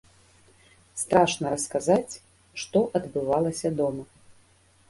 Страшна 1.01 1.45
расказаць, 1.55 2.19
што 2.63 2.83
адбывалася 3.01 3.67
дома. 3.83 4.03